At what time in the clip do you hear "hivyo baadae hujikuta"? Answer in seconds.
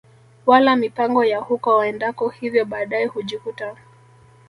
2.29-3.77